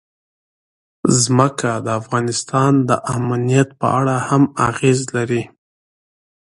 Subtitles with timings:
[1.21, 5.43] ځمکه د افغانستان د امنیت په اړه هم اغېز لري.